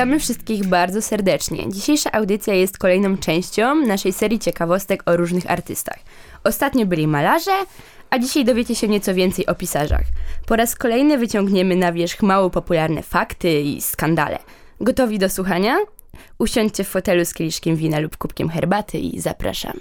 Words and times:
Witamy 0.00 0.20
wszystkich 0.20 0.66
bardzo 0.66 1.02
serdecznie. 1.02 1.72
Dzisiejsza 1.72 2.12
audycja 2.12 2.54
jest 2.54 2.78
kolejną 2.78 3.18
częścią 3.18 3.74
naszej 3.74 4.12
serii 4.12 4.38
ciekawostek 4.38 5.02
o 5.06 5.16
różnych 5.16 5.50
artystach. 5.50 5.98
Ostatnio 6.44 6.86
byli 6.86 7.06
malarze, 7.06 7.50
a 8.10 8.18
dzisiaj 8.18 8.44
dowiecie 8.44 8.74
się 8.74 8.88
nieco 8.88 9.14
więcej 9.14 9.46
o 9.46 9.54
pisarzach. 9.54 10.04
Po 10.46 10.56
raz 10.56 10.74
kolejny 10.74 11.18
wyciągniemy 11.18 11.76
na 11.76 11.92
wierzch 11.92 12.22
mało 12.22 12.50
popularne 12.50 13.02
fakty 13.02 13.60
i 13.60 13.80
skandale. 13.80 14.38
Gotowi 14.80 15.18
do 15.18 15.28
słuchania? 15.28 15.76
Usiądźcie 16.38 16.84
w 16.84 16.88
fotelu 16.88 17.24
z 17.24 17.34
kieliszkiem 17.34 17.76
wina 17.76 17.98
lub 17.98 18.16
kubkiem 18.16 18.48
herbaty 18.48 18.98
i 18.98 19.20
zapraszamy. 19.20 19.80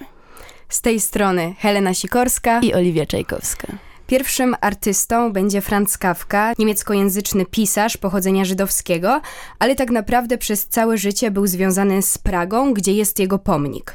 Z 0.70 0.82
tej 0.82 1.00
strony 1.00 1.56
Helena 1.60 1.94
Sikorska 1.94 2.60
i 2.60 2.74
Oliwia 2.74 3.06
Czajkowska. 3.06 3.89
Pierwszym 4.10 4.56
artystą 4.62 5.34
będzie 5.34 5.62
Franz 5.62 5.98
Kafka, 5.98 6.54
niemieckojęzyczny 6.60 7.46
pisarz 7.46 7.98
pochodzenia 7.98 8.46
żydowskiego, 8.46 9.22
ale 9.60 9.76
tak 9.76 9.90
naprawdę 9.90 10.38
przez 10.38 10.68
całe 10.68 10.98
życie 10.98 11.32
był 11.32 11.48
związany 11.48 12.02
z 12.02 12.18
Pragą, 12.18 12.74
gdzie 12.74 12.94
jest 12.94 13.20
jego 13.20 13.40
pomnik. 13.40 13.94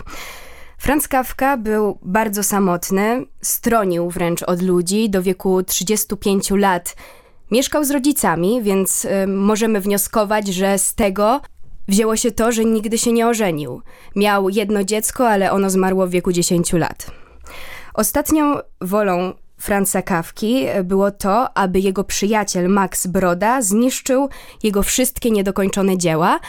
Franz 0.79 1.09
Kafka 1.09 1.57
był 1.57 1.99
bardzo 2.03 2.43
samotny, 2.43 3.27
stronił 3.43 4.11
wręcz 4.11 4.43
od 4.43 4.63
ludzi 4.63 5.11
do 5.11 5.23
wieku 5.23 5.63
35 5.63 6.51
lat. 6.51 6.97
Mieszkał 7.51 7.85
z 7.85 7.91
rodzicami, 7.91 8.63
więc 8.63 9.05
y, 9.05 9.27
możemy 9.27 9.81
wnioskować, 9.81 10.49
że 10.49 10.79
z 10.79 10.95
tego 10.95 11.41
wzięło 11.89 12.17
się 12.17 12.31
to, 12.31 12.53
że 12.53 12.65
nigdy 12.65 12.99
się 12.99 13.13
nie 13.13 13.29
ożenił. 13.29 13.83
Miał 14.17 14.49
jedno 14.49 14.85
dziecko, 14.85 15.29
ale 15.29 15.53
ono 15.53 15.71
zmarło 15.71 16.07
w 16.07 16.11
wieku 16.11 16.33
10 16.33 16.73
lat. 16.73 17.11
Ostatnią 17.95 18.55
wolą 18.81 19.33
Franza 19.59 20.03
Kawki 20.03 20.67
było 20.85 21.11
to, 21.11 21.57
aby 21.57 21.81
jego 21.81 22.05
przyjaciel 22.05 22.69
Max 22.69 23.07
Broda 23.07 23.63
zniszczył 23.63 24.29
jego 24.63 24.83
wszystkie 24.83 25.31
niedokończone 25.31 25.99
dzieła. 25.99 26.41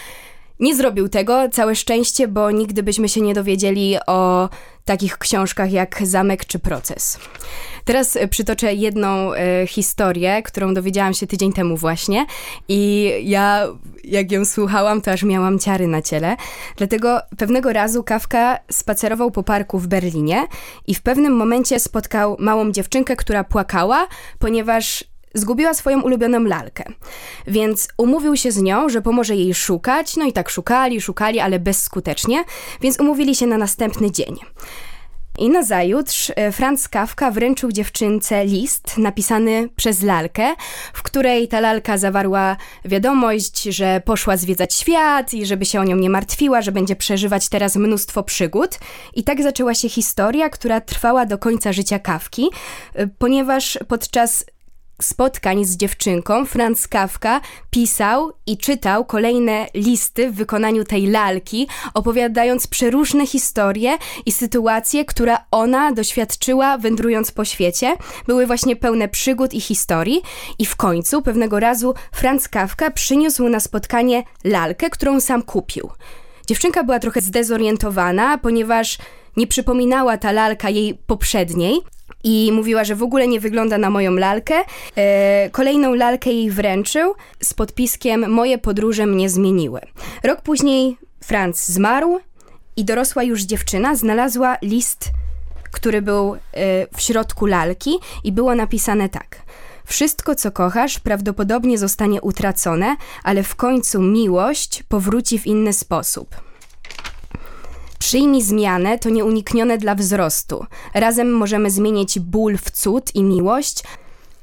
Nie 0.59 0.75
zrobił 0.75 1.09
tego, 1.09 1.49
całe 1.49 1.75
szczęście, 1.75 2.27
bo 2.27 2.51
nigdy 2.51 2.83
byśmy 2.83 3.09
się 3.09 3.21
nie 3.21 3.33
dowiedzieli 3.33 3.95
o 4.07 4.49
takich 4.85 5.17
książkach 5.17 5.71
jak 5.71 5.99
Zamek 6.03 6.45
czy 6.45 6.59
Proces. 6.59 7.19
Teraz 7.85 8.15
e, 8.15 8.27
przytoczę 8.27 8.73
jedną 8.73 9.33
e, 9.33 9.67
historię, 9.67 10.43
którą 10.43 10.73
dowiedziałam 10.73 11.13
się 11.13 11.27
tydzień 11.27 11.53
temu 11.53 11.77
właśnie 11.77 12.25
i 12.67 13.11
ja 13.23 13.67
jak 14.03 14.31
ją 14.31 14.45
słuchałam, 14.45 15.01
to 15.01 15.11
aż 15.11 15.23
miałam 15.23 15.59
ciary 15.59 15.87
na 15.87 16.01
ciele. 16.01 16.35
Dlatego 16.77 17.19
pewnego 17.37 17.73
razu 17.73 18.03
Kawka 18.03 18.59
spacerował 18.71 19.31
po 19.31 19.43
parku 19.43 19.79
w 19.79 19.87
Berlinie 19.87 20.47
i 20.87 20.95
w 20.95 21.01
pewnym 21.01 21.33
momencie 21.33 21.79
spotkał 21.79 22.37
małą 22.39 22.71
dziewczynkę, 22.71 23.15
która 23.15 23.43
płakała, 23.43 24.07
ponieważ 24.39 25.03
zgubiła 25.35 25.73
swoją 25.73 26.01
ulubioną 26.01 26.43
lalkę. 26.43 26.83
Więc 27.47 27.87
umówił 27.97 28.37
się 28.37 28.51
z 28.51 28.61
nią, 28.61 28.89
że 28.89 29.01
pomoże 29.01 29.35
jej 29.35 29.53
szukać. 29.53 30.15
No 30.17 30.25
i 30.25 30.33
tak 30.33 30.49
szukali, 30.49 31.01
szukali, 31.01 31.39
ale 31.39 31.59
bezskutecznie, 31.59 32.43
więc 32.81 32.99
umówili 32.99 33.35
się 33.35 33.47
na 33.47 33.57
następny 33.57 34.11
dzień. 34.11 34.37
I 35.39 35.49
nazajutrz 35.49 36.31
e, 36.35 36.51
Franz 36.51 36.87
Kafka 36.87 37.31
wręczył 37.31 37.71
dziewczynce 37.71 38.45
list 38.45 38.97
napisany 38.97 39.69
przez 39.75 40.01
lalkę, 40.01 40.55
w 40.93 41.03
której 41.03 41.47
ta 41.47 41.59
lalka 41.59 41.97
zawarła 41.97 42.57
wiadomość, 42.85 43.63
że 43.63 44.01
poszła 44.05 44.37
zwiedzać 44.37 44.73
świat 44.73 45.33
i 45.33 45.45
żeby 45.45 45.65
się 45.65 45.79
o 45.79 45.83
nią 45.83 45.95
nie 45.95 46.09
martwiła, 46.09 46.61
że 46.61 46.71
będzie 46.71 46.95
przeżywać 46.95 47.49
teraz 47.49 47.75
mnóstwo 47.75 48.23
przygód. 48.23 48.79
I 49.13 49.23
tak 49.23 49.43
zaczęła 49.43 49.73
się 49.73 49.89
historia, 49.89 50.49
która 50.49 50.81
trwała 50.81 51.25
do 51.25 51.37
końca 51.37 51.73
życia 51.73 51.99
Kawki, 51.99 52.49
e, 52.93 53.07
ponieważ 53.07 53.79
podczas 53.87 54.45
spotkań 55.01 55.65
z 55.65 55.77
dziewczynką 55.77 56.45
Franz 56.45 56.87
Kafka 56.87 57.41
pisał 57.69 58.31
i 58.47 58.57
czytał 58.57 59.05
kolejne 59.05 59.67
listy 59.73 60.31
w 60.31 60.35
wykonaniu 60.35 60.83
tej 60.83 61.07
lalki, 61.07 61.67
opowiadając 61.93 62.67
przeróżne 62.67 63.27
historie 63.27 63.97
i 64.25 64.31
sytuacje, 64.31 65.05
które 65.05 65.37
ona 65.51 65.91
doświadczyła 65.91 66.77
wędrując 66.77 67.31
po 67.31 67.45
świecie. 67.45 67.97
Były 68.27 68.47
właśnie 68.47 68.75
pełne 68.75 69.07
przygód 69.07 69.53
i 69.53 69.61
historii 69.61 70.21
i 70.59 70.65
w 70.65 70.75
końcu 70.75 71.21
pewnego 71.21 71.59
razu 71.59 71.93
Franz 72.11 72.47
Kafka 72.47 72.91
przyniósł 72.91 73.49
na 73.49 73.59
spotkanie 73.59 74.23
lalkę, 74.43 74.89
którą 74.89 75.19
sam 75.19 75.43
kupił. 75.43 75.89
Dziewczynka 76.47 76.83
była 76.83 76.99
trochę 76.99 77.21
zdezorientowana, 77.21 78.37
ponieważ 78.37 78.97
nie 79.37 79.47
przypominała 79.47 80.17
ta 80.17 80.31
lalka 80.31 80.69
jej 80.69 80.97
poprzedniej, 81.07 81.81
i 82.25 82.51
mówiła, 82.51 82.83
że 82.83 82.95
w 82.95 83.03
ogóle 83.03 83.27
nie 83.27 83.39
wygląda 83.39 83.77
na 83.77 83.89
moją 83.89 84.11
lalkę. 84.11 84.55
E, 84.95 85.49
kolejną 85.51 85.93
lalkę 85.93 86.29
jej 86.29 86.51
wręczył 86.51 87.13
z 87.41 87.53
podpiskiem 87.53 88.31
Moje 88.31 88.57
podróże 88.57 89.05
mnie 89.05 89.29
zmieniły. 89.29 89.81
Rok 90.23 90.41
później 90.41 90.97
Franz 91.23 91.67
zmarł 91.67 92.19
i 92.75 92.85
dorosła 92.85 93.23
już 93.23 93.41
dziewczyna 93.41 93.95
znalazła 93.95 94.57
list, 94.61 95.09
który 95.71 96.01
był 96.01 96.35
e, 96.35 96.37
w 96.95 97.01
środku 97.01 97.45
lalki 97.45 97.91
i 98.23 98.31
było 98.31 98.55
napisane 98.55 99.09
tak. 99.09 99.41
Wszystko, 99.85 100.35
co 100.35 100.51
kochasz, 100.51 100.99
prawdopodobnie 100.99 101.77
zostanie 101.77 102.21
utracone, 102.21 102.95
ale 103.23 103.43
w 103.43 103.55
końcu 103.55 104.01
miłość 104.01 104.83
powróci 104.83 105.39
w 105.39 105.47
inny 105.47 105.73
sposób. 105.73 106.44
Przyjmij 108.05 108.41
zmianę 108.41 108.99
to 108.99 109.09
nieuniknione 109.09 109.77
dla 109.77 109.95
wzrostu. 109.95 110.65
Razem 110.93 111.31
możemy 111.31 111.71
zmienić 111.71 112.19
ból 112.19 112.57
w 112.57 112.71
cud 112.71 113.15
i 113.15 113.23
miłość, 113.23 113.83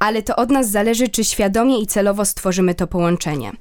ale 0.03 0.23
to 0.23 0.37
od 0.37 0.51
nas 0.51 0.71
zależy, 0.71 1.09
czy 1.09 1.25
świadomie 1.25 1.81
i 1.81 1.87
celowo 1.87 2.25
stworzymy 2.25 2.75
to 2.75 2.87
połączenie. 2.87 3.53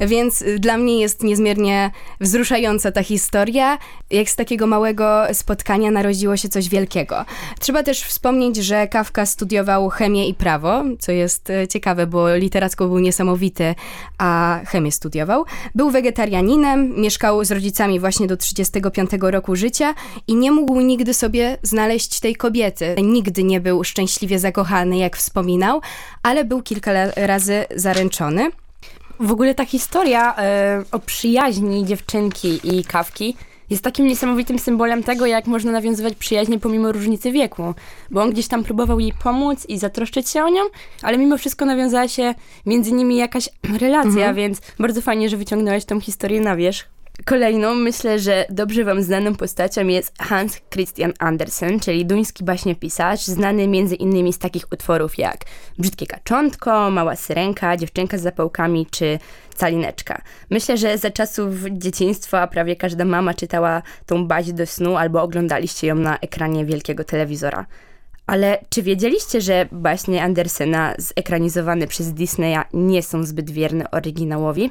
Więc 0.00 0.42
y, 0.42 0.58
dla 0.58 0.78
mnie 0.78 1.00
jest 1.00 1.22
niezmiernie 1.22 1.90
wzruszająca 2.20 2.92
ta 2.92 3.02
historia, 3.02 3.78
jak 4.10 4.30
z 4.30 4.36
takiego 4.36 4.66
małego 4.66 5.22
spotkania 5.32 5.90
narodziło 5.90 6.36
się 6.36 6.48
coś 6.48 6.68
wielkiego. 6.68 7.24
Trzeba 7.60 7.82
też 7.82 8.02
wspomnieć, 8.02 8.56
że 8.56 8.88
Kafka 8.88 9.26
studiował 9.26 9.88
chemię 9.88 10.28
i 10.28 10.34
prawo, 10.34 10.84
co 10.98 11.12
jest 11.12 11.50
y, 11.50 11.68
ciekawe, 11.68 12.06
bo 12.06 12.36
literacko 12.36 12.88
był 12.88 12.98
niesamowity, 12.98 13.74
a 14.18 14.60
chemię 14.66 14.92
studiował. 14.92 15.44
Był 15.74 15.90
wegetarianinem, 15.90 17.00
mieszkał 17.00 17.44
z 17.44 17.50
rodzicami 17.50 18.00
właśnie 18.00 18.26
do 18.26 18.36
35 18.36 19.10
roku 19.20 19.56
życia 19.56 19.94
i 20.26 20.36
nie 20.36 20.50
mógł 20.50 20.80
nigdy 20.80 21.14
sobie 21.14 21.58
znaleźć 21.62 22.20
tej 22.20 22.36
kobiety. 22.36 22.94
Nigdy 23.02 23.44
nie 23.44 23.60
był 23.60 23.84
szczęśliwie 23.84 24.38
zakochany, 24.38 24.98
jak 24.98 25.16
wspominał, 25.16 25.80
ale 26.22 26.44
był 26.44 26.62
kilka 26.62 26.92
razy 27.16 27.64
zaręczony. 27.76 28.50
W 29.20 29.32
ogóle 29.32 29.54
ta 29.54 29.64
historia 29.64 30.36
e, 30.36 30.82
o 30.92 30.98
przyjaźni 30.98 31.84
dziewczynki 31.84 32.60
i 32.64 32.84
kawki 32.84 33.36
jest 33.70 33.84
takim 33.84 34.06
niesamowitym 34.06 34.58
symbolem 34.58 35.02
tego, 35.02 35.26
jak 35.26 35.46
można 35.46 35.72
nawiązywać 35.72 36.14
przyjaźnie 36.14 36.58
pomimo 36.58 36.92
różnicy 36.92 37.32
wieku. 37.32 37.74
Bo 38.10 38.22
on 38.22 38.30
gdzieś 38.30 38.48
tam 38.48 38.64
próbował 38.64 39.00
jej 39.00 39.12
pomóc 39.22 39.66
i 39.68 39.78
zatroszczyć 39.78 40.28
się 40.28 40.44
o 40.44 40.48
nią, 40.48 40.62
ale 41.02 41.18
mimo 41.18 41.38
wszystko 41.38 41.64
nawiązała 41.64 42.08
się 42.08 42.34
między 42.66 42.92
nimi 42.92 43.16
jakaś 43.16 43.48
relacja, 43.80 44.28
mhm. 44.28 44.34
więc 44.34 44.60
bardzo 44.78 45.02
fajnie, 45.02 45.28
że 45.28 45.36
wyciągnąłeś 45.36 45.84
tą 45.84 46.00
historię 46.00 46.40
na 46.40 46.56
wierzch. 46.56 46.88
Kolejną, 47.24 47.74
myślę, 47.74 48.18
że 48.18 48.46
dobrze 48.50 48.84
wam 48.84 49.02
znaną 49.02 49.34
postacią 49.34 49.86
jest 49.86 50.12
Hans 50.18 50.60
Christian 50.70 51.12
Andersen, 51.18 51.80
czyli 51.80 52.06
duński 52.06 52.44
baśniopisarz, 52.44 53.24
znany 53.24 53.68
między 53.68 53.94
innymi 53.94 54.32
z 54.32 54.38
takich 54.38 54.72
utworów 54.72 55.18
jak 55.18 55.44
Brzydkie 55.78 56.06
kaczątko, 56.06 56.90
Mała 56.90 57.16
syrenka, 57.16 57.76
Dziewczynka 57.76 58.18
z 58.18 58.22
zapałkami 58.22 58.86
czy 58.90 59.18
Calineczka. 59.56 60.22
Myślę, 60.50 60.76
że 60.76 60.98
za 60.98 61.10
czasów 61.10 61.54
dzieciństwa 61.70 62.46
prawie 62.46 62.76
każda 62.76 63.04
mama 63.04 63.34
czytała 63.34 63.82
tą 64.06 64.26
baść 64.26 64.52
do 64.52 64.66
snu 64.66 64.96
albo 64.96 65.22
oglądaliście 65.22 65.86
ją 65.86 65.94
na 65.94 66.18
ekranie 66.18 66.64
wielkiego 66.64 67.04
telewizora. 67.04 67.66
Ale 68.26 68.58
czy 68.68 68.82
wiedzieliście, 68.82 69.40
że 69.40 69.68
baśnie 69.72 70.22
Andersena 70.22 70.94
zekranizowane 70.98 71.86
przez 71.86 72.12
Disneya 72.12 72.58
nie 72.72 73.02
są 73.02 73.24
zbyt 73.24 73.50
wierne 73.50 73.90
oryginałowi? 73.90 74.70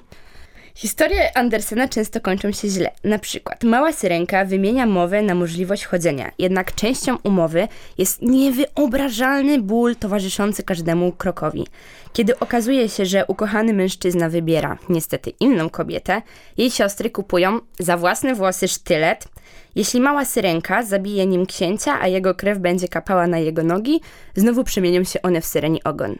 Historie 0.77 1.37
Andersena 1.37 1.87
często 1.87 2.21
kończą 2.21 2.51
się 2.51 2.67
źle. 2.67 2.91
Na 3.03 3.19
przykład 3.19 3.63
mała 3.63 3.93
syrenka 3.93 4.45
wymienia 4.45 4.85
mowę 4.85 5.21
na 5.21 5.35
możliwość 5.35 5.85
chodzenia, 5.85 6.31
jednak 6.39 6.75
częścią 6.75 7.17
umowy 7.23 7.67
jest 7.97 8.21
niewyobrażalny 8.21 9.61
ból 9.61 9.95
towarzyszący 9.95 10.63
każdemu 10.63 11.11
krokowi. 11.11 11.67
Kiedy 12.13 12.39
okazuje 12.39 12.89
się, 12.89 13.05
że 13.05 13.25
ukochany 13.25 13.73
mężczyzna 13.73 14.29
wybiera 14.29 14.77
niestety 14.89 15.29
inną 15.39 15.69
kobietę, 15.69 16.21
jej 16.57 16.71
siostry 16.71 17.09
kupują 17.09 17.59
za 17.79 17.97
własne 17.97 18.35
włosy 18.35 18.67
sztylet. 18.67 19.27
Jeśli 19.75 20.01
mała 20.01 20.25
syrenka 20.25 20.83
zabije 20.83 21.25
nim 21.25 21.45
księcia, 21.45 21.97
a 22.01 22.07
jego 22.07 22.35
krew 22.35 22.59
będzie 22.59 22.87
kapała 22.87 23.27
na 23.27 23.39
jego 23.39 23.63
nogi, 23.63 24.01
znowu 24.35 24.63
przemienią 24.63 25.03
się 25.03 25.21
one 25.21 25.41
w 25.41 25.45
syreni 25.45 25.83
ogon. 25.83 26.15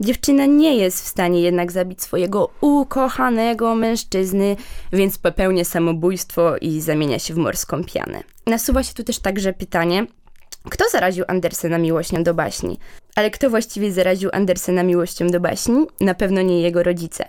Dziewczyna 0.00 0.46
nie 0.46 0.76
jest 0.76 1.04
w 1.04 1.08
stanie 1.08 1.40
jednak 1.40 1.72
zabić 1.72 2.02
swojego 2.02 2.50
ukochanego 2.60 3.74
mężczyzny, 3.74 4.56
więc 4.92 5.18
popełnia 5.18 5.64
samobójstwo 5.64 6.56
i 6.56 6.80
zamienia 6.80 7.18
się 7.18 7.34
w 7.34 7.36
morską 7.36 7.84
pianę. 7.84 8.22
Nasuwa 8.46 8.82
się 8.82 8.94
tu 8.94 9.04
też 9.04 9.18
także 9.18 9.52
pytanie, 9.52 10.06
kto 10.70 10.84
zaraził 10.90 11.24
Andersena 11.28 11.78
miłością 11.78 12.22
do 12.22 12.34
baśni? 12.34 12.78
Ale 13.14 13.30
kto 13.30 13.50
właściwie 13.50 13.92
zaraził 13.92 14.30
Andersena 14.32 14.82
miłością 14.82 15.26
do 15.26 15.40
baśni? 15.40 15.86
Na 16.00 16.14
pewno 16.14 16.42
nie 16.42 16.62
jego 16.62 16.82
rodzice. 16.82 17.24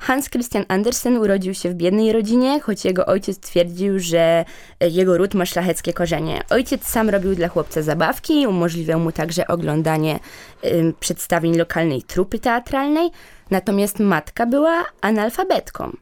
Hans 0.00 0.30
Christian 0.30 0.64
Andersen 0.68 1.16
urodził 1.16 1.54
się 1.54 1.70
w 1.70 1.74
biednej 1.74 2.12
rodzinie, 2.12 2.60
choć 2.60 2.84
jego 2.84 3.06
ojciec 3.06 3.40
twierdził, 3.40 3.98
że 3.98 4.44
jego 4.80 5.18
ród 5.18 5.34
ma 5.34 5.46
szlacheckie 5.46 5.92
korzenie. 5.92 6.42
Ojciec 6.50 6.86
sam 6.86 7.10
robił 7.10 7.34
dla 7.34 7.48
chłopca 7.48 7.82
zabawki, 7.82 8.46
umożliwiał 8.46 9.00
mu 9.00 9.12
także 9.12 9.46
oglądanie 9.46 10.18
y, 10.64 10.94
przedstawień 11.00 11.56
lokalnej 11.56 12.02
trupy 12.02 12.38
teatralnej, 12.38 13.10
natomiast 13.50 13.98
matka 13.98 14.46
była 14.46 14.84
analfabetką. 15.00 15.96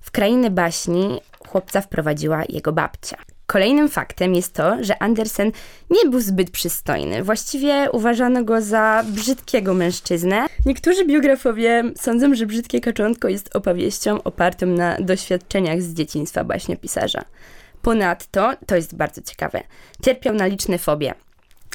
W 0.00 0.10
krainę 0.10 0.50
baśni 0.50 1.20
chłopca 1.48 1.80
wprowadziła 1.80 2.42
jego 2.48 2.72
babcia. 2.72 3.16
Kolejnym 3.50 3.88
faktem 3.88 4.34
jest 4.34 4.54
to, 4.54 4.84
że 4.84 5.02
Andersen 5.02 5.52
nie 5.90 6.10
był 6.10 6.20
zbyt 6.20 6.50
przystojny. 6.50 7.22
Właściwie 7.22 7.88
uważano 7.92 8.44
go 8.44 8.62
za 8.62 9.04
brzydkiego 9.06 9.74
mężczyznę. 9.74 10.46
Niektórzy 10.66 11.06
biografowie 11.06 11.84
sądzą, 11.96 12.34
że 12.34 12.46
Brzydkie 12.46 12.80
Kaczątko 12.80 13.28
jest 13.28 13.56
opowieścią 13.56 14.22
opartą 14.22 14.66
na 14.66 14.96
doświadczeniach 15.00 15.82
z 15.82 15.94
dzieciństwa 15.94 16.44
baśniopisarza. 16.44 17.24
Ponadto, 17.82 18.52
to 18.66 18.76
jest 18.76 18.96
bardzo 18.96 19.22
ciekawe, 19.22 19.62
cierpiał 20.04 20.34
na 20.34 20.46
liczne 20.46 20.78
fobie. 20.78 21.14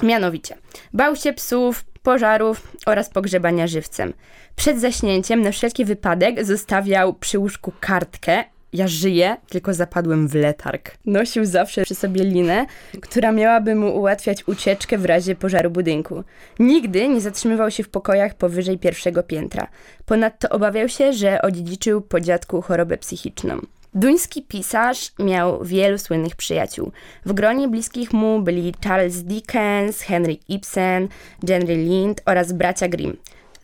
Mianowicie, 0.02 0.56
bał 0.92 1.16
się 1.16 1.32
psów, 1.32 1.84
pożarów 2.02 2.72
oraz 2.86 3.10
pogrzebania 3.10 3.66
żywcem. 3.66 4.12
Przed 4.56 4.80
zaśnięciem 4.80 5.42
na 5.42 5.50
wszelki 5.50 5.84
wypadek 5.84 6.44
zostawiał 6.44 7.14
przy 7.14 7.38
łóżku 7.38 7.72
kartkę 7.80 8.44
ja 8.76 8.88
żyję, 8.88 9.36
tylko 9.48 9.74
zapadłem 9.74 10.28
w 10.28 10.34
letarg. 10.34 10.96
Nosił 11.06 11.44
zawsze 11.44 11.84
przy 11.84 11.94
sobie 11.94 12.24
linę, 12.24 12.66
która 13.00 13.32
miałaby 13.32 13.74
mu 13.74 13.96
ułatwiać 13.96 14.48
ucieczkę 14.48 14.98
w 14.98 15.04
razie 15.04 15.34
pożaru 15.34 15.70
budynku. 15.70 16.24
Nigdy 16.58 17.08
nie 17.08 17.20
zatrzymywał 17.20 17.70
się 17.70 17.82
w 17.82 17.88
pokojach 17.88 18.34
powyżej 18.34 18.78
pierwszego 18.78 19.22
piętra. 19.22 19.66
Ponadto 20.06 20.48
obawiał 20.48 20.88
się, 20.88 21.12
że 21.12 21.42
odziedziczył 21.42 22.00
po 22.00 22.20
dziadku 22.20 22.62
chorobę 22.62 22.98
psychiczną. 22.98 23.60
Duński 23.94 24.42
pisarz 24.42 25.12
miał 25.18 25.64
wielu 25.64 25.98
słynnych 25.98 26.36
przyjaciół. 26.36 26.92
W 27.26 27.32
gronie 27.32 27.68
bliskich 27.68 28.12
mu 28.12 28.42
byli 28.42 28.74
Charles 28.84 29.22
Dickens, 29.22 30.00
Henrik 30.00 30.40
Ibsen, 30.48 31.08
Henry 31.48 31.76
Lind 31.76 32.22
oraz 32.26 32.52
bracia 32.52 32.88
Grimm. 32.88 33.16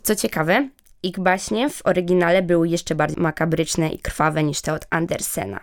Co 0.03 0.15
ciekawe, 0.17 0.69
ich 1.03 1.21
baśnie 1.21 1.71
w 1.71 1.87
oryginale 1.87 2.43
były 2.43 2.69
jeszcze 2.69 2.95
bardziej 2.95 3.23
makabryczne 3.23 3.89
i 3.89 3.99
krwawe 3.99 4.45
niż 4.45 4.61
te 4.61 4.73
od 4.73 4.87
Andersena. 4.91 5.61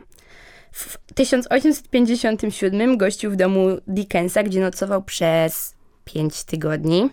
W 0.71 0.97
1857 1.13 2.97
gościł 2.97 3.31
w 3.31 3.35
domu 3.35 3.67
Dickensa, 3.87 4.43
gdzie 4.43 4.59
nocował 4.59 5.03
przez 5.03 5.73
5 6.05 6.43
tygodni. 6.43 7.09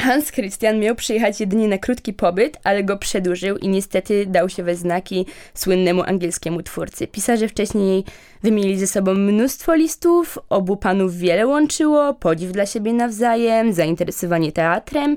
Hans 0.00 0.32
Christian 0.32 0.80
miał 0.80 0.94
przyjechać 0.94 1.40
jedynie 1.40 1.68
na 1.68 1.78
krótki 1.78 2.12
pobyt, 2.12 2.58
ale 2.64 2.84
go 2.84 2.96
przedłużył 2.96 3.56
i 3.56 3.68
niestety 3.68 4.26
dał 4.26 4.48
się 4.48 4.62
we 4.62 4.76
znaki 4.76 5.26
słynnemu 5.54 6.02
angielskiemu 6.02 6.62
twórcy. 6.62 7.06
Pisarze 7.06 7.48
wcześniej 7.48 8.04
wymienili 8.42 8.78
ze 8.78 8.86
sobą 8.86 9.14
mnóstwo 9.14 9.74
listów, 9.74 10.38
obu 10.48 10.76
panów 10.76 11.16
wiele 11.16 11.46
łączyło, 11.46 12.14
podziw 12.14 12.52
dla 12.52 12.66
siebie 12.66 12.92
nawzajem, 12.92 13.72
zainteresowanie 13.72 14.52
teatrem, 14.52 15.16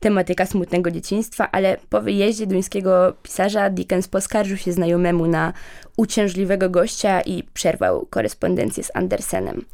tematyka 0.00 0.46
smutnego 0.46 0.90
dzieciństwa, 0.90 1.50
ale 1.52 1.76
po 1.90 2.00
wyjeździe 2.00 2.46
duńskiego 2.46 3.12
pisarza 3.22 3.70
Dickens 3.70 4.08
poskarżył 4.08 4.56
się 4.56 4.72
znajomemu 4.72 5.26
na 5.26 5.52
uciążliwego 5.96 6.70
gościa 6.70 7.20
i 7.20 7.42
przerwał 7.42 8.06
korespondencję 8.06 8.84
z 8.84 8.90
Andersenem. 8.94 9.64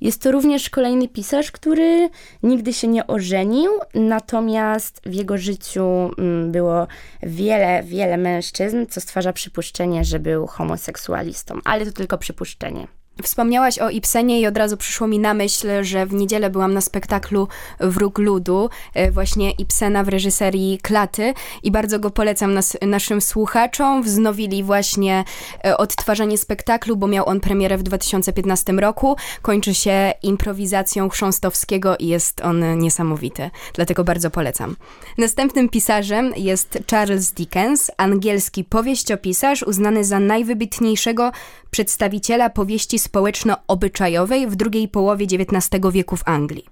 Jest 0.00 0.22
to 0.22 0.32
również 0.32 0.70
kolejny 0.70 1.08
pisarz, 1.08 1.50
który 1.50 2.08
nigdy 2.42 2.72
się 2.72 2.88
nie 2.88 3.06
ożenił, 3.06 3.70
natomiast 3.94 5.00
w 5.06 5.14
jego 5.14 5.38
życiu 5.38 6.10
mm, 6.18 6.52
było 6.52 6.86
wiele, 7.22 7.82
wiele 7.82 8.16
mężczyzn, 8.16 8.86
co 8.86 9.00
stwarza 9.00 9.32
przypuszczenie, 9.32 10.04
że 10.04 10.18
był 10.18 10.46
homoseksualistą, 10.46 11.58
ale 11.64 11.86
to 11.86 11.92
tylko 11.92 12.18
przypuszczenie. 12.18 12.86
Wspomniałaś 13.22 13.78
o 13.78 13.90
Ibsenie 13.90 14.40
i 14.40 14.46
od 14.46 14.56
razu 14.56 14.76
przyszło 14.76 15.06
mi 15.06 15.18
na 15.18 15.34
myśl, 15.34 15.68
że 15.84 16.06
w 16.06 16.12
niedzielę 16.12 16.50
byłam 16.50 16.74
na 16.74 16.80
spektaklu 16.80 17.48
Wróg 17.80 18.18
Ludu, 18.18 18.70
e, 18.94 19.10
właśnie 19.10 19.50
Ibsena 19.50 20.04
w 20.04 20.08
reżyserii 20.08 20.78
Klaty 20.82 21.34
i 21.62 21.70
bardzo 21.70 21.98
go 21.98 22.10
polecam 22.10 22.54
nas, 22.54 22.76
naszym 22.82 23.20
słuchaczom. 23.20 24.02
Wznowili 24.02 24.62
właśnie 24.62 25.24
e, 25.64 25.76
odtwarzanie 25.76 26.38
spektaklu, 26.38 26.96
bo 26.96 27.06
miał 27.06 27.28
on 27.28 27.40
premierę 27.40 27.78
w 27.78 27.82
2015 27.82 28.72
roku. 28.72 29.16
Kończy 29.42 29.74
się 29.74 30.12
improwizacją 30.22 31.08
Chrząstowskiego 31.08 31.96
i 31.96 32.06
jest 32.06 32.40
on 32.40 32.78
niesamowity, 32.78 33.50
dlatego 33.74 34.04
bardzo 34.04 34.30
polecam. 34.30 34.76
Następnym 35.18 35.68
pisarzem 35.68 36.32
jest 36.36 36.78
Charles 36.90 37.32
Dickens, 37.32 37.90
angielski 37.96 38.64
powieściopisarz 38.64 39.62
uznany 39.62 40.04
za 40.04 40.20
najwybitniejszego 40.20 41.32
przedstawiciela 41.70 42.50
powieści 42.50 42.98
społeczno-obyczajowej 43.04 44.46
w 44.46 44.56
drugiej 44.56 44.88
połowie 44.88 45.26
XIX 45.26 45.82
wieku 45.92 46.16
w 46.16 46.28
Anglii. 46.28 46.64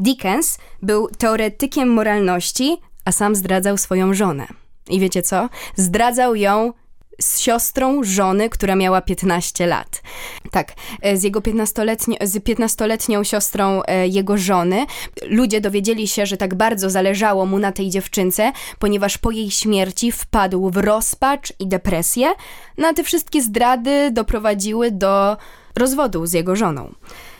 Dickens 0.00 0.58
był 0.82 1.08
teoretykiem 1.08 1.88
moralności, 1.88 2.76
a 3.04 3.12
sam 3.12 3.34
zdradzał 3.34 3.78
swoją 3.78 4.14
żonę. 4.14 4.46
I 4.88 5.00
wiecie 5.00 5.22
co? 5.22 5.48
Zdradzał 5.76 6.34
ją 6.34 6.72
z 7.20 7.40
siostrą 7.40 8.04
żony, 8.04 8.48
która 8.48 8.76
miała 8.76 9.00
15 9.00 9.66
lat. 9.66 10.02
Tak, 10.50 10.72
e, 11.02 11.16
z 11.16 11.22
jego 11.22 11.40
15-letnią, 11.40 12.16
z 12.22 12.36
15-letnią 12.36 13.24
siostrą 13.24 13.82
e, 13.82 14.08
jego 14.08 14.38
żony. 14.38 14.86
Ludzie 15.22 15.60
dowiedzieli 15.60 16.08
się, 16.08 16.26
że 16.26 16.36
tak 16.36 16.54
bardzo 16.54 16.90
zależało 16.90 17.46
mu 17.46 17.58
na 17.58 17.72
tej 17.72 17.90
dziewczynce, 17.90 18.52
ponieważ 18.78 19.18
po 19.18 19.30
jej 19.30 19.50
śmierci 19.50 20.12
wpadł 20.12 20.70
w 20.70 20.76
rozpacz 20.76 21.52
i 21.58 21.66
depresję. 21.66 22.34
No 22.78 22.88
a 22.88 22.92
te 22.92 23.04
wszystkie 23.04 23.42
zdrady 23.42 24.10
doprowadziły 24.10 24.90
do 24.90 25.36
rozwodu 25.76 26.26
z 26.26 26.32
jego 26.32 26.56
żoną. 26.56 26.94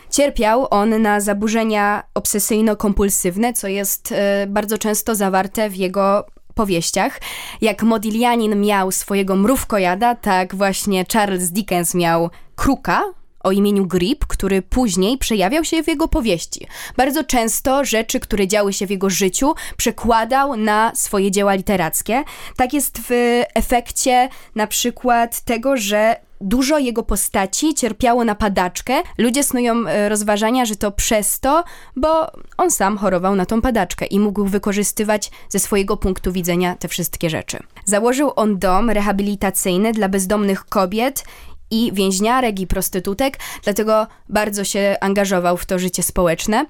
Cierpiał 0.09 0.67
on 0.69 1.01
na 1.01 1.19
zaburzenia 1.19 2.03
obsesyjno-kompulsywne, 2.15 3.53
co 3.53 3.67
jest 3.67 4.11
e, 4.11 4.47
bardzo 4.47 4.77
często 4.77 5.15
zawarte 5.15 5.69
w 5.69 5.75
jego 5.75 6.25
powieściach. 6.55 7.19
Jak 7.61 7.83
Modiglianin 7.83 8.61
miał 8.61 8.91
swojego 8.91 9.35
mrówkojada, 9.35 10.15
tak 10.15 10.55
właśnie 10.55 11.05
Charles 11.13 11.51
Dickens 11.51 11.95
miał 11.95 12.29
kruka, 12.55 13.03
o 13.43 13.51
imieniu 13.51 13.85
Grip, 13.85 14.25
który 14.25 14.61
później 14.61 15.17
przejawiał 15.17 15.63
się 15.63 15.83
w 15.83 15.87
jego 15.87 16.07
powieści. 16.07 16.67
Bardzo 16.97 17.23
często 17.23 17.85
rzeczy, 17.85 18.19
które 18.19 18.47
działy 18.47 18.73
się 18.73 18.87
w 18.87 18.89
jego 18.89 19.09
życiu, 19.09 19.53
przekładał 19.77 20.57
na 20.57 20.91
swoje 20.95 21.31
dzieła 21.31 21.53
literackie. 21.53 22.23
Tak 22.55 22.73
jest 22.73 22.99
w 23.09 23.41
efekcie 23.55 24.29
na 24.55 24.67
przykład 24.67 25.41
tego, 25.41 25.77
że 25.77 26.15
dużo 26.43 26.79
jego 26.79 27.03
postaci 27.03 27.73
cierpiało 27.73 28.23
na 28.23 28.35
padaczkę. 28.35 28.93
Ludzie 29.17 29.43
snują 29.43 29.87
e, 29.87 30.09
rozważania, 30.09 30.65
że 30.65 30.75
to 30.75 30.91
przez 30.91 31.39
to, 31.39 31.63
bo 31.95 32.31
on 32.57 32.71
sam 32.71 32.97
chorował 32.97 33.35
na 33.35 33.45
tą 33.45 33.61
padaczkę 33.61 34.05
i 34.05 34.19
mógł 34.19 34.45
wykorzystywać 34.45 35.31
ze 35.49 35.59
swojego 35.59 35.97
punktu 35.97 36.31
widzenia 36.31 36.75
te 36.75 36.87
wszystkie 36.87 37.29
rzeczy. 37.29 37.59
Założył 37.85 38.31
on 38.35 38.59
dom 38.59 38.89
rehabilitacyjny 38.89 39.91
dla 39.91 40.09
bezdomnych 40.09 40.65
kobiet 40.65 41.23
i 41.71 41.91
więźniarek 41.93 42.59
i 42.59 42.67
prostytutek, 42.67 43.39
dlatego 43.63 44.07
bardzo 44.29 44.63
się 44.63 44.95
angażował 45.01 45.57
w 45.57 45.65
to 45.65 45.79
życie 45.79 46.03
społeczne. 46.03 46.65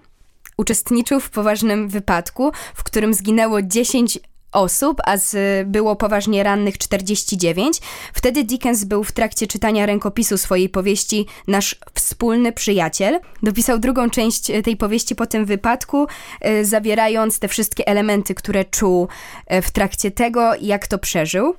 Uczestniczył 0.57 1.19
w 1.19 1.29
poważnym 1.29 1.89
wypadku, 1.89 2.51
w 2.75 2.83
którym 2.83 3.13
zginęło 3.13 3.61
10 3.61 4.19
osób, 4.53 5.01
a 5.05 5.17
z, 5.17 5.35
było 5.67 5.95
poważnie 5.95 6.43
rannych 6.43 6.77
49. 6.77 7.77
Wtedy 8.13 8.43
Dickens 8.43 8.83
był 8.83 9.03
w 9.03 9.11
trakcie 9.11 9.47
czytania 9.47 9.85
rękopisu 9.85 10.37
swojej 10.37 10.69
powieści 10.69 11.25
Nasz 11.47 11.75
wspólny 11.93 12.51
przyjaciel. 12.51 13.19
Dopisał 13.43 13.79
drugą 13.79 14.09
część 14.09 14.51
tej 14.63 14.77
powieści 14.77 15.15
po 15.15 15.25
tym 15.25 15.45
wypadku, 15.45 16.07
e, 16.41 16.65
zawierając 16.65 17.39
te 17.39 17.47
wszystkie 17.47 17.87
elementy, 17.87 18.35
które 18.35 18.65
czuł 18.65 19.07
e, 19.47 19.61
w 19.61 19.71
trakcie 19.71 20.11
tego, 20.11 20.51
jak 20.61 20.87
to 20.87 20.97
przeżył 20.97 21.55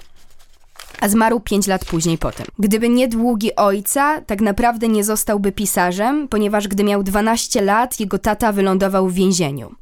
a 1.01 1.09
zmarł 1.09 1.41
5 1.41 1.67
lat 1.67 1.85
później 1.85 2.19
potem. 2.19 2.47
Gdyby 2.59 2.89
nie 2.89 3.09
długi 3.09 3.57
ojca, 3.57 4.21
tak 4.21 4.41
naprawdę 4.41 4.89
nie 4.89 5.05
zostałby 5.05 5.53
pisarzem, 5.53 6.29
ponieważ 6.29 6.69
gdy 6.69 6.85
miał 6.85 7.03
12 7.03 7.63
lat, 7.63 8.01
jego 8.01 8.19
tata 8.19 8.53
wylądował 8.53 9.09
w 9.09 9.15
więzieniu 9.15 9.75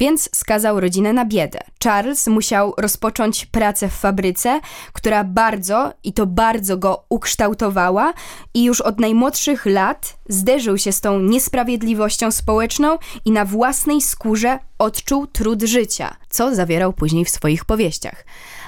więc 0.00 0.28
skazał 0.34 0.80
rodzinę 0.80 1.12
na 1.12 1.24
biedę. 1.24 1.58
Charles 1.84 2.26
musiał 2.26 2.74
rozpocząć 2.78 3.46
pracę 3.46 3.88
w 3.88 3.92
fabryce, 3.92 4.60
która 4.92 5.24
bardzo 5.24 5.92
i 6.04 6.12
to 6.12 6.26
bardzo 6.26 6.76
go 6.76 7.04
ukształtowała 7.08 8.12
i 8.54 8.64
już 8.64 8.80
od 8.80 9.00
najmłodszych 9.00 9.66
lat 9.66 10.16
zderzył 10.28 10.78
się 10.78 10.92
z 10.92 11.00
tą 11.00 11.20
niesprawiedliwością 11.20 12.30
społeczną 12.30 12.98
i 13.24 13.30
na 13.30 13.44
własnej 13.44 14.00
skórze 14.00 14.58
odczuł 14.78 15.26
trud 15.26 15.62
życia, 15.62 16.16
co 16.28 16.54
zawierał 16.54 16.92
później 16.92 17.24
w 17.24 17.30
swoich 17.30 17.64
powieściach. 17.64 18.24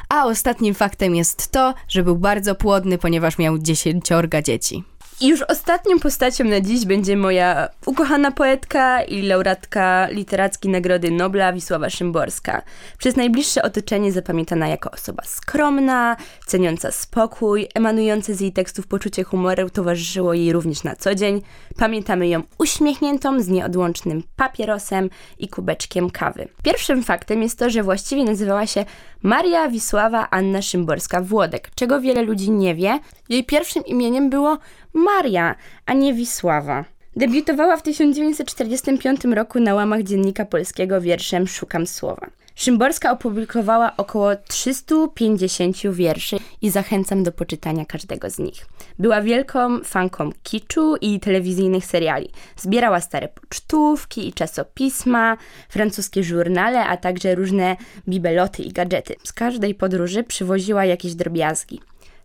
A 0.09 0.25
ostatnim 0.25 0.75
faktem 0.75 1.15
jest 1.15 1.51
to, 1.51 1.75
że 1.89 2.03
był 2.03 2.17
bardzo 2.17 2.55
płodny, 2.55 2.99
ponieważ 2.99 3.39
miał 3.39 3.59
dziesięciorga 3.59 4.43
dzieci. 4.43 4.85
I 5.21 5.29
już 5.29 5.43
ostatnią 5.43 5.99
postacią 5.99 6.45
na 6.45 6.61
dziś 6.61 6.85
będzie 6.85 7.17
moja 7.17 7.69
ukochana 7.87 8.31
poetka 8.31 9.03
i 9.03 9.23
laureatka 9.23 10.09
literackiej 10.11 10.73
Nagrody 10.73 11.11
Nobla 11.11 11.53
Wisława 11.53 11.91
Szymborska. 11.91 12.63
Przez 12.99 13.17
najbliższe 13.17 13.63
otoczenie 13.63 14.13
zapamiętana 14.13 14.69
jako 14.69 14.91
osoba 14.91 15.23
skromna, 15.27 16.17
ceniąca 16.47 16.91
spokój, 16.91 17.69
emanujące 17.75 18.35
z 18.35 18.41
jej 18.41 18.53
tekstów 18.53 18.87
poczucie 18.87 19.25
humoru 19.25 19.71
towarzyszyło 19.71 20.35
jej 20.35 20.53
również 20.53 20.85
na 20.85 20.97
co 20.97 21.15
dzień. 21.15 21.43
Pamiętamy 21.77 22.29
ją 22.29 22.43
uśmiechniętą 22.59 23.41
z 23.41 23.49
nieodłącznym 23.49 24.23
papierosem 24.37 25.11
i 25.39 25.49
kubeczkiem 25.49 26.11
kawy. 26.11 26.49
Pierwszym 26.63 27.03
faktem 27.03 27.43
jest 27.43 27.59
to, 27.59 27.71
że 27.71 27.83
właściwie 27.83 28.25
nazywała 28.25 28.67
się 28.67 28.85
Maria 29.23 29.69
Wisława 29.69 30.31
Anna 30.31 30.59
Szymborska-Włodek, 30.59 31.71
czego 31.75 32.01
wiele 32.01 32.23
ludzi 32.23 32.51
nie 32.51 32.75
wie. 32.75 32.99
Jej 33.29 33.45
pierwszym 33.45 33.87
imieniem 33.87 34.31
było 34.31 34.59
Maria, 34.93 35.55
a 35.87 35.93
nie 35.93 36.15
Wisława. 36.15 36.85
Debiutowała 37.17 37.77
w 37.77 37.83
1945 37.83 39.25
roku 39.25 39.61
na 39.61 39.75
łamach 39.75 40.03
Dziennika 40.03 40.45
Polskiego 40.45 41.01
wierszem 41.01 41.49
Szukam 41.49 41.87
Słowa. 41.87 42.27
Szymborska 42.55 43.13
opublikowała 43.13 43.97
około 43.97 44.37
350 44.37 45.77
wierszy 45.91 46.37
i 46.63 46.71
zachęcam 46.71 47.23
do 47.23 47.33
poczytania 47.33 47.85
każdego 47.85 48.31
z 48.31 48.39
nich. 48.39 48.67
Była 48.99 49.23
wielką 49.23 49.81
fanką 49.85 50.31
kiczu 50.43 50.97
i 51.01 51.21
telewizyjnych 51.21 51.87
seriali. 51.87 52.29
Zbierała 52.57 53.01
stare 53.01 53.29
pocztówki 53.29 54.29
i 54.29 54.33
czasopisma, 54.33 55.37
francuskie 55.69 56.25
żurnale, 56.25 56.87
a 56.87 56.97
także 56.97 57.35
różne 57.35 57.77
bibeloty 58.09 58.63
i 58.63 58.73
gadżety. 58.73 59.15
Z 59.25 59.33
każdej 59.33 59.75
podróży 59.75 60.25
przywoziła 60.25 60.85
jakieś 60.85 61.15
drobiazgi. 61.15 61.81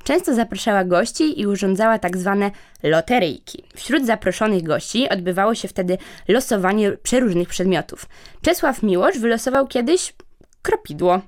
Często 0.07 0.33
zapraszała 0.33 0.83
gości 0.83 1.41
i 1.41 1.47
urządzała 1.47 1.99
tak 1.99 2.17
zwane 2.17 2.51
loteryjki. 2.83 3.63
Wśród 3.75 4.05
zaproszonych 4.05 4.63
gości 4.63 5.09
odbywało 5.09 5.55
się 5.55 5.67
wtedy 5.67 5.97
losowanie 6.27 6.91
przeróżnych 6.91 7.47
przedmiotów. 7.47 8.05
Czesław 8.41 8.83
Miłosz 8.83 9.19
wylosował 9.19 9.67
kiedyś 9.67 10.13
kropidło. 10.61 11.21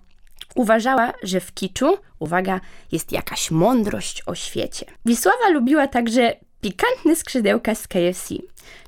Uważała, 0.55 1.13
że 1.23 1.39
w 1.39 1.53
kiczu, 1.53 1.97
uwaga, 2.19 2.59
jest 2.91 3.11
jakaś 3.11 3.51
mądrość 3.51 4.23
o 4.25 4.35
świecie. 4.35 4.85
Wisława 5.05 5.49
lubiła 5.49 5.87
także 5.87 6.33
pikantne 6.61 7.15
skrzydełka 7.15 7.75
z 7.75 7.87
KFC. 7.87 8.35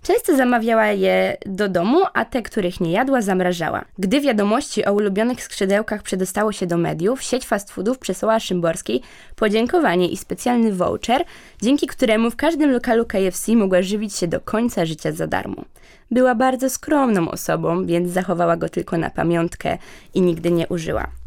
Często 0.04 0.38
zamawiała 0.38 0.88
je 0.88 1.38
do 1.46 1.70
domu, 1.70 2.00
a 2.14 2.26
te, 2.26 2.42
których 2.42 2.82
nie 2.82 2.92
jadła, 2.92 3.22
zamrażała. 3.22 3.86
Gdy 4.00 4.22
wiadomości 4.22 4.86
o 4.86 4.94
ulubionych 4.94 5.44
skrzydełkach 5.44 6.04
przedostało 6.04 6.52
się 6.52 6.68
do 6.68 6.78
mediów, 6.78 7.24
sieć 7.24 7.46
fast 7.46 7.72
foodów 7.72 8.00
przesłała 8.00 8.40
Szymborskiej 8.40 9.02
podziękowanie 9.36 10.08
i 10.10 10.18
specjalny 10.18 10.74
voucher, 10.74 11.24
dzięki 11.62 11.88
któremu 11.88 12.32
w 12.32 12.36
każdym 12.36 12.72
lokalu 12.72 13.06
KFC 13.06 13.56
mogła 13.56 13.82
żywić 13.82 14.16
się 14.16 14.28
do 14.28 14.40
końca 14.40 14.86
życia 14.86 15.12
za 15.12 15.28
darmo. 15.28 15.66
Była 16.12 16.36
bardzo 16.36 16.70
skromną 16.70 17.32
osobą, 17.32 17.86
więc 17.86 18.12
zachowała 18.12 18.58
go 18.58 18.70
tylko 18.70 18.98
na 18.98 19.10
pamiątkę 19.10 19.78
i 20.14 20.22
nigdy 20.22 20.52
nie 20.52 20.68
użyła. 20.68 21.21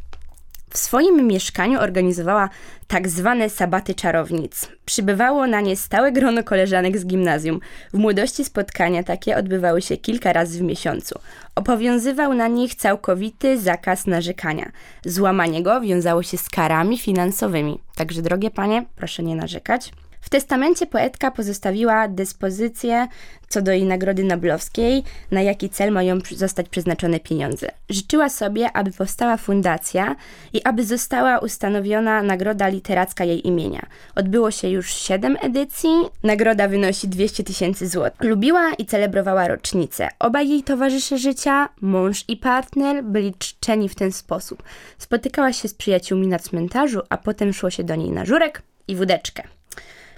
W 0.74 0.78
swoim 0.78 1.26
mieszkaniu 1.26 1.80
organizowała 1.80 2.48
tak 2.86 3.08
zwane 3.08 3.50
sabaty 3.50 3.94
czarownic. 3.94 4.68
Przybywało 4.84 5.46
na 5.46 5.60
nie 5.60 5.76
stałe 5.76 6.12
grono 6.12 6.44
koleżanek 6.44 6.98
z 6.98 7.06
gimnazjum. 7.06 7.60
W 7.92 7.98
młodości 7.98 8.44
spotkania 8.44 9.02
takie 9.02 9.36
odbywały 9.36 9.82
się 9.82 9.96
kilka 9.96 10.32
razy 10.32 10.58
w 10.58 10.62
miesiącu. 10.62 11.18
Obowiązywał 11.54 12.34
na 12.34 12.48
nich 12.48 12.74
całkowity 12.74 13.58
zakaz 13.60 14.06
narzekania. 14.06 14.72
Złamanie 15.04 15.62
go 15.62 15.80
wiązało 15.80 16.22
się 16.22 16.38
z 16.38 16.48
karami 16.48 16.98
finansowymi. 16.98 17.78
Także 17.96 18.22
drogie 18.22 18.50
panie, 18.50 18.84
proszę 18.96 19.22
nie 19.22 19.36
narzekać. 19.36 19.92
W 20.24 20.30
testamencie 20.30 20.86
poetka 20.86 21.30
pozostawiła 21.30 22.08
dyspozycję 22.08 23.08
co 23.48 23.62
do 23.62 23.72
jej 23.72 23.84
nagrody 23.84 24.24
noblowskiej, 24.24 25.02
na 25.30 25.42
jaki 25.42 25.70
cel 25.70 25.92
mają 25.92 26.18
zostać 26.30 26.68
przeznaczone 26.68 27.20
pieniądze. 27.20 27.70
Życzyła 27.88 28.28
sobie, 28.28 28.72
aby 28.72 28.90
powstała 28.92 29.36
fundacja 29.36 30.16
i 30.52 30.62
aby 30.62 30.84
została 30.84 31.38
ustanowiona 31.38 32.22
nagroda 32.22 32.68
literacka 32.68 33.24
jej 33.24 33.46
imienia. 33.46 33.86
Odbyło 34.14 34.50
się 34.50 34.68
już 34.68 34.94
7 34.94 35.36
edycji, 35.42 35.90
nagroda 36.22 36.68
wynosi 36.68 37.08
200 37.08 37.44
tysięcy 37.44 37.88
złotych. 37.88 38.30
Lubiła 38.30 38.72
i 38.78 38.86
celebrowała 38.86 39.48
rocznicę. 39.48 40.08
Obaj 40.18 40.48
jej 40.48 40.62
towarzysze 40.62 41.18
życia, 41.18 41.68
mąż 41.80 42.24
i 42.28 42.36
partner, 42.36 43.04
byli 43.04 43.34
czczeni 43.38 43.88
w 43.88 43.94
ten 43.94 44.12
sposób. 44.12 44.62
Spotykała 44.98 45.52
się 45.52 45.68
z 45.68 45.74
przyjaciółmi 45.74 46.26
na 46.26 46.38
cmentarzu, 46.38 47.00
a 47.08 47.16
potem 47.16 47.52
szło 47.52 47.70
się 47.70 47.84
do 47.84 47.94
niej 47.94 48.10
na 48.10 48.24
żurek 48.24 48.62
i 48.88 48.96
wódeczkę. 48.96 49.53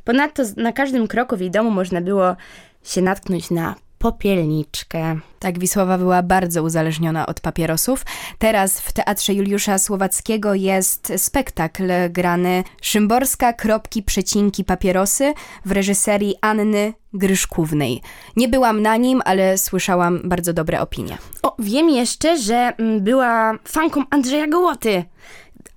Ponadto 0.06 0.42
na 0.56 0.72
każdym 0.72 1.08
kroku 1.08 1.36
w 1.36 1.40
jej 1.40 1.50
domu 1.50 1.70
można 1.70 2.00
było 2.00 2.36
się 2.84 3.02
natknąć 3.02 3.50
na 3.50 3.74
popielniczkę. 3.98 5.18
Tak, 5.38 5.58
Wisława 5.58 5.98
była 5.98 6.22
bardzo 6.22 6.62
uzależniona 6.62 7.26
od 7.26 7.40
papierosów. 7.40 8.04
Teraz 8.38 8.80
w 8.80 8.92
Teatrze 8.92 9.34
Juliusza 9.34 9.78
Słowackiego 9.78 10.54
jest 10.54 11.12
spektakl 11.16 11.84
grany 12.10 12.64
Szymborska, 12.82 13.52
kropki, 13.52 14.02
przecinki, 14.02 14.64
papierosy 14.64 15.32
w 15.64 15.72
reżyserii 15.72 16.34
Anny 16.40 16.92
Gryszkównej. 17.12 18.02
Nie 18.36 18.48
byłam 18.48 18.82
na 18.82 18.96
nim, 18.96 19.22
ale 19.24 19.58
słyszałam 19.58 20.20
bardzo 20.24 20.52
dobre 20.52 20.80
opinie. 20.80 21.18
O, 21.42 21.56
wiem 21.58 21.90
jeszcze, 21.90 22.38
że 22.38 22.72
mm, 22.78 23.00
była 23.00 23.58
fanką 23.64 24.02
Andrzeja 24.10 24.46
Gołoty. 24.46 25.04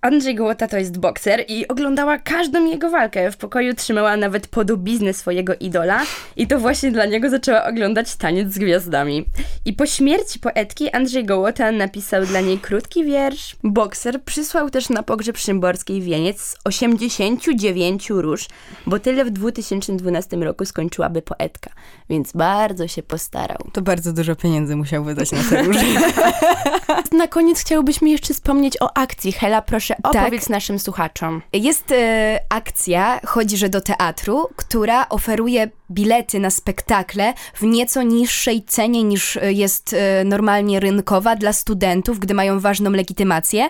Andrzej 0.02 0.36
Gołota 0.36 0.68
to 0.68 0.78
jest 0.78 0.98
bokser 0.98 1.46
i 1.48 1.68
oglądała 1.68 2.18
każdą 2.18 2.66
jego 2.66 2.90
walkę. 2.90 3.32
W 3.32 3.38
pokoju 3.38 3.74
trzymała 3.74 4.18
nawet 4.18 4.48
podobiznę 4.48 5.14
swojego 5.14 5.56
idola 5.56 6.02
i 6.36 6.48
to 6.48 6.60
właśnie 6.60 6.92
dla 6.92 7.06
niego 7.06 7.30
zaczęła 7.30 7.66
oglądać 7.66 8.16
Taniec 8.16 8.54
z 8.54 8.58
Gwiazdami. 8.58 9.26
I 9.66 9.74
po 9.74 9.86
śmierci 9.86 10.40
poetki 10.40 10.92
Andrzej 10.92 11.26
Gołota 11.26 11.72
napisał 11.72 12.26
dla 12.26 12.42
niej 12.42 12.60
krótki 12.60 13.06
wiersz. 13.06 13.56
Bokser 13.64 14.24
przysłał 14.24 14.70
też 14.70 14.90
na 14.90 15.04
pogrzeb 15.04 15.38
Szymborskiej 15.38 16.02
wieniec 16.02 16.42
z 16.42 16.56
89 16.64 18.10
róż, 18.10 18.48
bo 18.86 19.00
tyle 19.00 19.26
w 19.26 19.30
2012 19.30 20.38
roku 20.38 20.66
skończyłaby 20.66 21.22
poetka, 21.22 21.70
więc 22.10 22.32
bardzo 22.32 22.88
się 22.88 23.04
postarał. 23.04 23.58
To 23.74 23.82
bardzo 23.82 24.14
dużo 24.14 24.36
pieniędzy 24.36 24.76
musiał 24.76 25.04
wydać 25.04 25.32
na 25.32 25.44
te 25.50 25.64
róże. 25.64 25.80
na 27.20 27.28
koniec 27.28 27.60
chciałbyśmy 27.60 28.10
jeszcze 28.10 28.34
wspomnieć 28.34 28.82
o 28.82 28.98
akcji 28.98 29.32
Hela 29.32 29.62
Proszę 29.62 29.89
proszę, 30.04 30.20
opowiedz 30.20 30.44
tak. 30.44 30.50
naszym 30.50 30.80
słuchaczom. 30.80 31.42
Jest 31.54 31.92
e, 31.92 32.40
akcja 32.50 33.20
Chodzi, 33.26 33.58
że 33.58 33.70
do 33.70 33.82
teatru, 33.82 34.50
która 34.56 35.10
oferuje 35.10 35.70
bilety 35.92 36.40
na 36.40 36.50
spektakle 36.50 37.34
w 37.56 37.64
nieco 37.64 38.04
niższej 38.04 38.64
cenie 38.64 39.04
niż 39.04 39.38
e, 39.38 39.54
jest 39.54 39.94
e, 39.94 40.24
normalnie 40.24 40.80
rynkowa 40.80 41.36
dla 41.36 41.54
studentów, 41.54 42.20
gdy 42.20 42.34
mają 42.34 42.60
ważną 42.60 42.92
legitymację. 42.92 43.70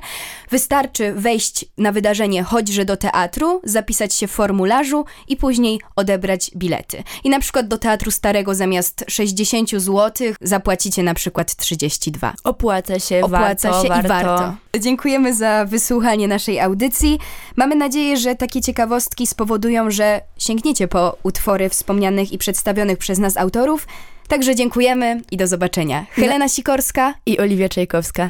Wystarczy 0.50 1.14
wejść 1.14 1.66
na 1.78 1.92
wydarzenie 1.92 2.44
Chodźże 2.44 2.86
do 2.86 2.98
teatru, 2.98 3.62
zapisać 3.64 4.14
się 4.14 4.28
w 4.28 4.32
formularzu 4.32 5.06
i 5.28 5.38
później 5.38 5.80
odebrać 5.96 6.52
bilety. 6.56 7.04
I 7.24 7.30
na 7.30 7.40
przykład 7.40 7.68
do 7.68 7.78
teatru 7.78 8.12
starego 8.12 8.56
zamiast 8.56 9.06
60 9.08 9.70
zł 9.70 10.28
zapłacicie 10.42 11.04
na 11.04 11.14
przykład 11.14 11.56
32. 11.56 12.34
Opłaca 12.44 13.00
się, 13.00 13.22
Opłaca 13.26 13.72
warto, 13.72 13.84
się 13.84 13.90
warto. 13.90 14.06
i 14.06 14.10
warto. 14.10 14.69
Dziękujemy 14.78 15.36
za 15.36 15.66
wysłuchanie 15.66 16.28
naszej 16.28 16.60
audycji. 16.60 17.20
Mamy 17.56 17.76
nadzieję, 17.76 18.18
że 18.18 18.36
takie 18.36 18.62
ciekawostki 18.62 19.28
spowodują, 19.28 19.92
że 19.92 20.22
sięgniecie 20.38 20.88
po 20.88 21.18
utwory 21.24 21.70
wspomnianych 21.70 22.32
i 22.32 22.38
przedstawionych 22.38 22.98
przez 22.98 23.20
nas 23.20 23.38
autorów. 23.38 23.88
Także 24.28 24.56
dziękujemy 24.56 25.22
i 25.32 25.38
do 25.38 25.48
zobaczenia. 25.48 26.06
Helena 26.12 26.50
Sikorska 26.50 27.14
i 27.26 27.40
Oliwia 27.40 27.70
Czajkowska. 27.70 28.30